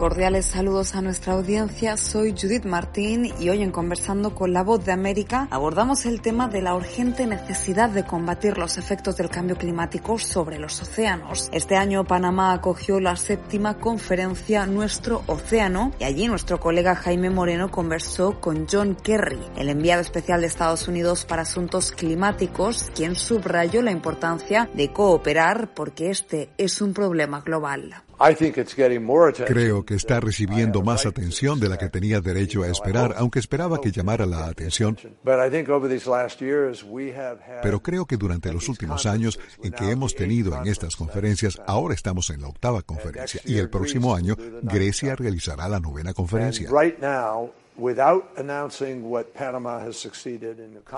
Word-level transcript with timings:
Cordiales 0.00 0.46
saludos 0.46 0.94
a 0.94 1.02
nuestra 1.02 1.34
audiencia. 1.34 1.98
Soy 1.98 2.30
Judith 2.32 2.64
Martín 2.64 3.34
y 3.38 3.50
hoy 3.50 3.62
en 3.62 3.70
Conversando 3.70 4.34
con 4.34 4.54
la 4.54 4.62
Voz 4.62 4.82
de 4.82 4.92
América 4.92 5.46
abordamos 5.50 6.06
el 6.06 6.22
tema 6.22 6.48
de 6.48 6.62
la 6.62 6.74
urgente 6.74 7.26
necesidad 7.26 7.90
de 7.90 8.06
combatir 8.06 8.56
los 8.56 8.78
efectos 8.78 9.18
del 9.18 9.28
cambio 9.28 9.56
climático 9.56 10.18
sobre 10.18 10.58
los 10.58 10.80
océanos. 10.80 11.50
Este 11.52 11.76
año 11.76 12.04
Panamá 12.04 12.54
acogió 12.54 12.98
la 12.98 13.14
séptima 13.14 13.76
conferencia 13.76 14.64
Nuestro 14.64 15.22
Océano 15.26 15.92
y 15.98 16.04
allí 16.04 16.28
nuestro 16.28 16.58
colega 16.60 16.96
Jaime 16.96 17.28
Moreno 17.28 17.70
conversó 17.70 18.40
con 18.40 18.66
John 18.72 18.94
Kerry, 18.94 19.42
el 19.58 19.68
enviado 19.68 20.00
especial 20.00 20.40
de 20.40 20.46
Estados 20.46 20.88
Unidos 20.88 21.26
para 21.26 21.42
Asuntos 21.42 21.92
Climáticos, 21.92 22.90
quien 22.94 23.16
subrayó 23.16 23.82
la 23.82 23.90
importancia 23.90 24.66
de 24.72 24.94
cooperar 24.94 25.74
porque 25.74 26.08
este 26.08 26.48
es 26.56 26.80
un 26.80 26.94
problema 26.94 27.42
global. 27.42 28.02
Creo 29.46 29.84
que 29.84 29.94
está 29.94 30.20
recibiendo 30.20 30.82
más 30.82 31.06
atención 31.06 31.58
de 31.58 31.68
la 31.68 31.78
que 31.78 31.88
tenía 31.88 32.20
derecho 32.20 32.62
a 32.62 32.68
esperar, 32.68 33.14
aunque 33.16 33.38
esperaba 33.38 33.80
que 33.80 33.90
llamara 33.90 34.26
la 34.26 34.46
atención. 34.46 34.98
Pero 37.62 37.82
creo 37.82 38.06
que 38.06 38.16
durante 38.16 38.52
los 38.52 38.68
últimos 38.68 39.06
años 39.06 39.40
en 39.62 39.72
que 39.72 39.90
hemos 39.90 40.14
tenido 40.14 40.56
en 40.56 40.66
estas 40.66 40.96
conferencias, 40.96 41.60
ahora 41.66 41.94
estamos 41.94 42.28
en 42.30 42.42
la 42.42 42.48
octava 42.48 42.82
conferencia 42.82 43.40
y 43.46 43.56
el 43.56 43.70
próximo 43.70 44.14
año 44.14 44.36
Grecia 44.62 45.16
realizará 45.16 45.68
la 45.68 45.80
novena 45.80 46.12
conferencia. 46.12 46.68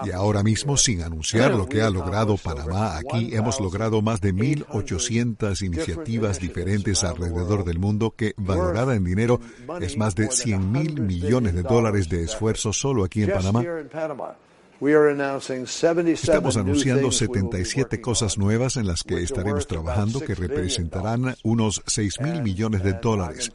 Y 0.04 0.10
ahora 0.10 0.42
mismo, 0.42 0.76
sin 0.76 1.02
anunciar 1.02 1.54
lo 1.54 1.66
que 1.66 1.82
ha 1.82 1.90
logrado 1.90 2.36
Panamá. 2.36 2.98
Aquí, 2.98 3.34
hemos 3.34 3.60
logrado 3.60 4.02
más 4.02 4.20
de 4.20 4.34
1.800 4.34 5.62
iniciativas 5.64 6.38
diferentes 6.38 7.04
alrededor 7.04 7.64
del 7.64 7.78
mundo 7.78 8.14
que, 8.16 8.34
valorada 8.36 8.94
en 8.94 9.04
dinero, 9.04 9.40
es 9.80 9.96
más 9.96 10.14
de 10.14 10.30
100 10.30 10.72
mil 10.72 11.00
millones 11.00 11.54
de 11.54 11.62
dólares 11.62 12.08
de 12.08 12.24
esfuerzo 12.24 12.72
solo 12.72 13.04
aquí 13.04 13.22
en 13.22 13.32
Panamá. 13.32 13.64
Estamos 16.12 16.56
anunciando 16.56 17.12
77 17.12 18.00
cosas 18.00 18.36
nuevas 18.36 18.76
en 18.76 18.88
las 18.88 19.04
que 19.04 19.22
estaremos 19.22 19.68
trabajando 19.68 20.18
que 20.18 20.34
representarán 20.34 21.36
unos 21.44 21.82
6 21.86 22.20
mil 22.20 22.42
millones 22.42 22.82
de 22.82 22.94
dólares. 22.94 23.52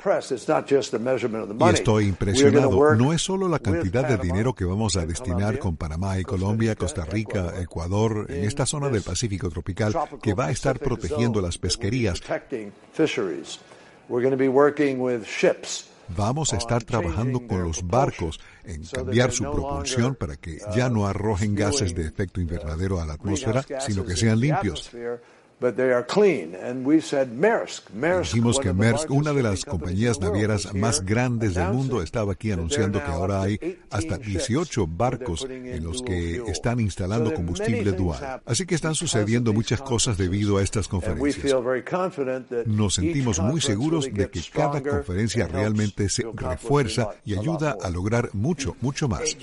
Y 1.59 1.73
estoy 1.73 2.05
impresionado. 2.05 2.95
No 2.95 3.11
es 3.11 3.21
solo 3.21 3.49
la 3.49 3.59
cantidad 3.59 4.07
de 4.07 4.17
dinero 4.17 4.55
que 4.55 4.63
vamos 4.63 4.95
a 4.95 5.05
destinar 5.05 5.59
con 5.59 5.75
Panamá 5.75 6.17
y 6.17 6.23
Colombia, 6.23 6.75
Costa 6.75 7.03
Rica, 7.03 7.59
Ecuador, 7.59 8.27
en 8.29 8.45
esta 8.45 8.65
zona 8.65 8.87
del 8.87 9.01
Pacífico 9.01 9.49
tropical 9.49 9.93
que 10.21 10.33
va 10.33 10.45
a 10.45 10.51
estar 10.51 10.79
protegiendo 10.79 11.41
las 11.41 11.57
pesquerías. 11.57 12.21
Vamos 16.15 16.53
a 16.53 16.57
estar 16.57 16.83
trabajando 16.83 17.45
con 17.47 17.63
los 17.63 17.85
barcos 17.85 18.39
en 18.63 18.83
cambiar 18.85 19.31
su 19.31 19.43
propulsión 19.43 20.15
para 20.15 20.37
que 20.37 20.59
ya 20.75 20.89
no 20.89 21.05
arrojen 21.07 21.55
gases 21.55 21.93
de 21.95 22.07
efecto 22.07 22.41
invernadero 22.41 23.01
a 23.01 23.05
la 23.05 23.13
atmósfera, 23.13 23.65
sino 23.79 24.05
que 24.05 24.15
sean 24.15 24.39
limpios. 24.39 24.91
Dijimos 28.21 28.59
que 28.59 28.73
Maersk, 28.73 29.09
una 29.09 29.33
de 29.33 29.41
las 29.41 29.65
compañías 29.65 30.19
navieras 30.19 30.71
más 30.75 31.03
grandes 31.03 31.55
del 31.55 31.69
mundo, 31.69 32.03
estaba 32.03 32.33
aquí 32.33 32.51
anunciando 32.51 33.03
que 33.03 33.09
ahora 33.09 33.41
hay 33.41 33.79
hasta 33.89 34.19
18 34.19 34.85
barcos 34.87 35.47
en 35.49 35.83
los 35.83 36.03
que 36.03 36.43
están 36.47 36.79
instalando 36.79 37.33
combustible 37.33 37.91
dual. 37.91 38.41
Así 38.45 38.67
que 38.67 38.75
están 38.75 38.93
sucediendo 38.93 39.51
muchas 39.51 39.81
cosas 39.81 40.15
debido 40.17 40.57
a 40.57 40.63
estas 40.63 40.87
conferencias. 40.87 41.55
Nos 42.67 42.93
sentimos 42.93 43.39
muy 43.39 43.59
seguros 43.59 44.13
de 44.13 44.29
que 44.29 44.41
cada 44.53 44.81
conferencia 44.83 45.47
realmente 45.47 46.07
se 46.09 46.23
refuerza 46.35 47.09
y 47.25 47.35
ayuda 47.35 47.75
a 47.81 47.89
lograr 47.89 48.29
mucho, 48.33 48.75
mucho 48.79 49.07
más. 49.07 49.35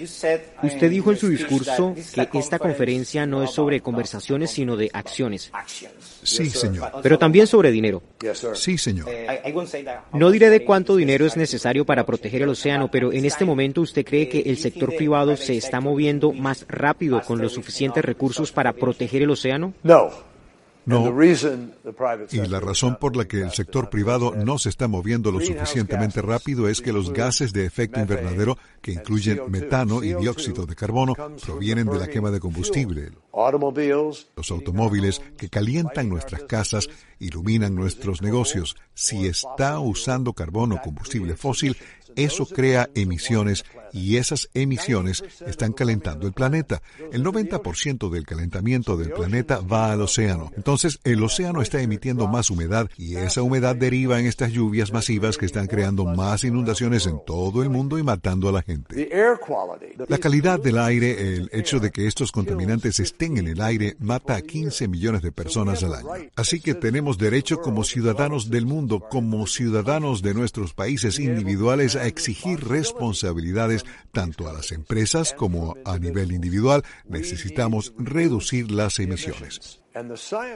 Usted 0.62 0.90
dijo 0.90 1.10
en 1.10 1.16
su 1.16 1.28
discurso 1.28 1.92
que 1.94 2.38
esta 2.38 2.60
conferencia 2.60 3.26
no 3.26 3.42
es 3.42 3.50
sobre 3.50 3.80
conversaciones, 3.80 4.52
sino 4.52 4.76
de 4.76 4.90
acciones. 4.92 5.50
Sí, 6.22 6.50
señor. 6.50 6.90
Pero 7.02 7.18
también 7.18 7.46
sobre 7.46 7.70
dinero. 7.70 8.02
Sí, 8.54 8.78
señor. 8.78 9.08
No 10.12 10.30
diré 10.30 10.50
de 10.50 10.64
cuánto 10.64 10.96
dinero 10.96 11.26
es 11.26 11.36
necesario 11.36 11.84
para 11.84 12.06
proteger 12.06 12.42
el 12.42 12.48
océano, 12.48 12.90
pero 12.90 13.12
en 13.12 13.24
este 13.24 13.44
momento 13.44 13.80
usted 13.82 14.04
cree 14.04 14.28
que 14.28 14.40
el 14.40 14.56
sector 14.56 14.94
privado 14.96 15.36
se 15.36 15.56
está 15.56 15.80
moviendo 15.80 16.32
más 16.32 16.64
rápido 16.68 17.20
con 17.22 17.40
los 17.40 17.52
suficientes 17.52 18.04
recursos 18.04 18.52
para 18.52 18.72
proteger 18.72 19.22
el 19.22 19.30
océano? 19.30 19.74
No. 19.82 20.33
No. 20.86 21.14
Y 22.30 22.36
la 22.46 22.60
razón 22.60 22.96
por 23.00 23.16
la 23.16 23.24
que 23.24 23.40
el 23.40 23.52
sector 23.52 23.88
privado 23.88 24.34
no 24.34 24.58
se 24.58 24.68
está 24.68 24.86
moviendo 24.86 25.32
lo 25.32 25.40
suficientemente 25.40 26.20
rápido 26.20 26.68
es 26.68 26.80
que 26.80 26.92
los 26.92 27.12
gases 27.12 27.52
de 27.52 27.64
efecto 27.64 28.00
invernadero, 28.00 28.58
que 28.82 28.92
incluyen 28.92 29.40
metano 29.48 30.02
y 30.02 30.14
dióxido 30.14 30.66
de 30.66 30.74
carbono, 30.74 31.14
provienen 31.44 31.86
de 31.86 31.98
la 31.98 32.06
quema 32.06 32.30
de 32.30 32.40
combustible. 32.40 33.12
Los 34.36 34.50
automóviles 34.50 35.22
que 35.38 35.48
calientan 35.48 36.08
nuestras 36.08 36.42
casas, 36.44 36.88
iluminan 37.18 37.74
nuestros 37.74 38.20
negocios. 38.20 38.76
Si 38.92 39.26
está 39.26 39.78
usando 39.80 40.34
carbono 40.34 40.76
o 40.76 40.82
combustible 40.82 41.36
fósil, 41.36 41.76
eso 42.16 42.46
crea 42.46 42.88
emisiones 42.94 43.64
y 43.94 44.16
esas 44.16 44.50
emisiones 44.54 45.24
están 45.46 45.72
calentando 45.72 46.26
el 46.26 46.32
planeta. 46.32 46.82
El 47.12 47.24
90% 47.24 48.10
del 48.10 48.26
calentamiento 48.26 48.96
del 48.96 49.10
planeta 49.10 49.60
va 49.60 49.92
al 49.92 50.02
océano. 50.02 50.50
Entonces, 50.56 50.98
el 51.04 51.22
océano 51.22 51.62
está 51.62 51.80
emitiendo 51.80 52.26
más 52.26 52.50
humedad 52.50 52.90
y 52.98 53.16
esa 53.16 53.42
humedad 53.42 53.76
deriva 53.76 54.18
en 54.18 54.26
estas 54.26 54.52
lluvias 54.52 54.92
masivas 54.92 55.38
que 55.38 55.46
están 55.46 55.68
creando 55.68 56.04
más 56.04 56.42
inundaciones 56.42 57.06
en 57.06 57.20
todo 57.24 57.62
el 57.62 57.70
mundo 57.70 57.96
y 57.98 58.02
matando 58.02 58.48
a 58.48 58.52
la 58.52 58.62
gente. 58.62 59.08
La 60.08 60.18
calidad 60.18 60.58
del 60.58 60.78
aire, 60.78 61.36
el 61.36 61.48
hecho 61.52 61.78
de 61.78 61.90
que 61.92 62.06
estos 62.08 62.32
contaminantes 62.32 62.98
estén 62.98 63.38
en 63.38 63.46
el 63.46 63.60
aire, 63.60 63.96
mata 64.00 64.34
a 64.34 64.42
15 64.42 64.88
millones 64.88 65.22
de 65.22 65.30
personas 65.30 65.84
al 65.84 65.94
año. 65.94 66.08
Así 66.34 66.60
que 66.60 66.74
tenemos 66.74 67.16
derecho 67.16 67.58
como 67.58 67.84
ciudadanos 67.84 68.50
del 68.50 68.66
mundo, 68.66 69.00
como 69.08 69.46
ciudadanos 69.46 70.22
de 70.22 70.34
nuestros 70.34 70.74
países 70.74 71.20
individuales, 71.20 71.94
a 71.94 72.06
exigir 72.06 72.66
responsabilidades 72.66 73.83
tanto 74.12 74.48
a 74.48 74.52
las 74.52 74.72
empresas 74.72 75.34
como 75.34 75.76
a 75.84 75.98
nivel 75.98 76.32
individual. 76.32 76.82
Necesitamos 77.08 77.92
reducir 77.98 78.70
las 78.70 78.98
emisiones. 78.98 79.83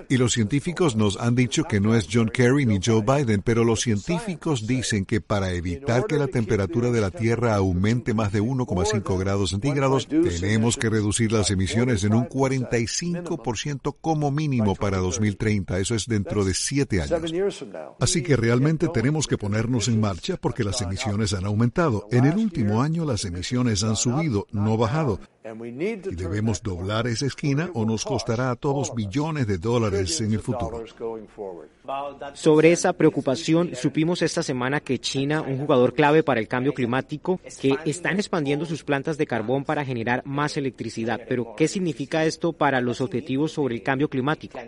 Y 0.08 0.16
los 0.16 0.32
científicos 0.32 0.96
nos 0.96 1.16
han 1.16 1.36
dicho 1.36 1.64
que 1.64 1.80
no 1.80 1.94
es 1.94 2.08
John 2.12 2.28
Kerry 2.28 2.66
ni 2.66 2.80
Joe 2.84 3.02
Biden, 3.02 3.42
pero 3.42 3.62
los 3.62 3.80
científicos 3.80 4.66
dicen 4.66 5.04
que 5.04 5.20
para 5.20 5.52
evitar 5.52 6.06
que 6.06 6.16
la 6.16 6.26
temperatura 6.26 6.90
de 6.90 7.00
la 7.00 7.10
Tierra 7.10 7.54
aumente 7.54 8.14
más 8.14 8.32
de 8.32 8.42
1,5 8.42 9.18
grados 9.18 9.50
centígrados, 9.50 10.08
tenemos 10.08 10.76
que 10.76 10.90
reducir 10.90 11.30
las 11.30 11.50
emisiones 11.50 12.02
en 12.02 12.14
un 12.14 12.28
45% 12.28 13.96
como 14.00 14.30
mínimo 14.32 14.74
para 14.74 14.98
2030. 14.98 15.78
Eso 15.78 15.94
es 15.94 16.06
dentro 16.06 16.44
de 16.44 16.54
siete 16.54 17.00
años. 17.00 17.22
Así 18.00 18.22
que 18.22 18.36
realmente 18.36 18.88
tenemos 18.88 19.28
que 19.28 19.38
ponernos 19.38 19.88
en 19.88 20.00
marcha 20.00 20.36
porque 20.36 20.64
las 20.64 20.82
emisiones 20.82 21.32
han 21.32 21.44
aumentado. 21.44 22.08
En 22.10 22.24
el 22.24 22.36
último 22.36 22.82
año 22.82 23.04
las 23.04 23.24
emisiones 23.24 23.84
han 23.84 23.96
subido, 23.96 24.46
no 24.50 24.76
bajado. 24.76 25.20
Y 25.44 26.14
debemos 26.14 26.62
doblar 26.62 27.06
esa 27.06 27.26
esquina 27.26 27.70
o 27.72 27.86
nos 27.86 28.04
costará 28.04 28.50
a 28.50 28.56
todos 28.56 28.94
billones 29.28 29.46
de 29.46 29.58
dólares 29.58 30.20
en 30.20 30.32
el 30.32 30.40
futuro. 30.40 30.84
Sobre 32.34 32.72
esa 32.72 32.92
preocupación, 32.92 33.70
supimos 33.74 34.22
esta 34.22 34.42
semana 34.42 34.80
que 34.80 34.98
China, 34.98 35.42
un 35.42 35.58
jugador 35.58 35.94
clave 35.94 36.22
para 36.22 36.40
el 36.40 36.48
cambio 36.48 36.74
climático, 36.74 37.40
que 37.60 37.76
están 37.84 38.16
expandiendo 38.16 38.66
sus 38.66 38.84
plantas 38.84 39.16
de 39.16 39.26
carbón 39.26 39.64
para 39.64 39.84
generar 39.84 40.22
más 40.24 40.56
electricidad. 40.56 41.20
Pero, 41.28 41.54
¿qué 41.56 41.68
significa 41.68 42.24
esto 42.24 42.52
para 42.52 42.80
los 42.80 43.00
objetivos 43.00 43.52
sobre 43.52 43.76
el 43.76 43.82
cambio 43.82 44.08
climático? 44.08 44.58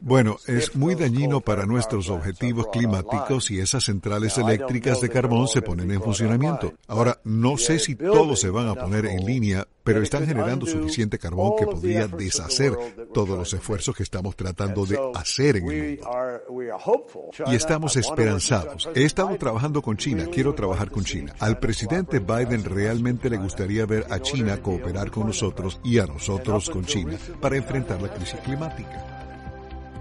Bueno, 0.00 0.36
es 0.46 0.74
muy 0.74 0.94
dañino 0.94 1.40
para 1.40 1.66
nuestros 1.66 2.10
objetivos 2.10 2.66
climáticos 2.72 3.44
si 3.44 3.60
esas 3.60 3.84
centrales 3.84 4.36
eléctricas 4.38 5.00
de 5.00 5.10
carbón 5.10 5.46
se 5.46 5.62
ponen 5.62 5.90
en 5.90 6.02
funcionamiento. 6.02 6.72
Ahora, 6.88 7.20
no 7.24 7.56
sé 7.56 7.78
si 7.78 7.94
todos 7.94 8.40
se 8.40 8.50
van 8.50 8.68
a 8.68 8.74
poner 8.74 9.06
en 9.06 9.24
línea, 9.24 9.66
pero 9.84 10.02
están 10.02 10.26
generando 10.26 10.66
suficiente 10.66 11.18
carbón 11.18 11.56
que 11.58 11.66
podría 11.66 12.08
deshacer 12.08 12.72
todos 13.12 13.38
los 13.38 13.52
esfuerzos 13.52 13.94
que 13.94 14.02
estamos 14.02 14.34
tratando 14.34 14.86
de 14.86 14.98
hacer 15.14 15.56
en 15.58 15.70
el 15.70 15.98
mundo. 15.98 17.06
Y 17.46 17.54
estamos 17.54 17.96
esperanzados. 17.96 18.88
He 18.94 19.04
estado 19.04 19.36
trabajando 19.36 19.82
con 19.82 19.96
China, 19.96 20.26
quiero 20.32 20.54
trabajar 20.54 20.90
con 20.90 21.04
China. 21.04 21.34
Al 21.38 21.58
presidente 21.58 22.18
Biden 22.18 22.64
realmente 22.64 23.28
le 23.28 23.36
gustaría 23.36 23.84
ver 23.86 24.06
a 24.10 24.20
China 24.20 24.60
cooperar 24.62 25.10
con 25.10 25.26
nosotros 25.26 25.78
y 25.84 25.98
a 25.98 26.06
nosotros 26.06 26.70
con 26.70 26.84
China 26.84 27.18
para 27.40 27.56
enfrentar 27.56 28.00
la 28.00 28.12
crisis 28.12 28.40
climática. 28.40 29.13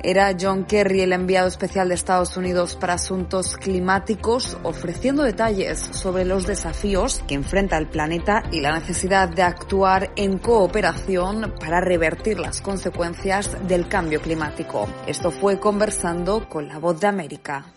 Era 0.05 0.35
John 0.37 0.65
Kerry, 0.65 0.99
el 0.99 1.13
enviado 1.13 1.47
especial 1.47 1.87
de 1.87 1.95
Estados 1.95 2.35
Unidos 2.35 2.75
para 2.75 2.95
asuntos 2.95 3.55
climáticos, 3.55 4.57
ofreciendo 4.63 5.23
detalles 5.23 5.79
sobre 5.79 6.25
los 6.25 6.45
desafíos 6.45 7.23
que 7.25 7.35
enfrenta 7.35 7.77
el 7.77 7.87
planeta 7.87 8.43
y 8.51 8.59
la 8.59 8.77
necesidad 8.77 9.29
de 9.29 9.43
actuar 9.43 10.11
en 10.17 10.39
cooperación 10.39 11.55
para 11.57 11.79
revertir 11.79 12.37
las 12.37 12.59
consecuencias 12.59 13.57
del 13.65 13.87
cambio 13.87 14.19
climático. 14.21 14.89
Esto 15.07 15.31
fue 15.31 15.57
conversando 15.57 16.49
con 16.49 16.67
la 16.67 16.79
voz 16.79 16.99
de 16.99 17.07
América. 17.07 17.73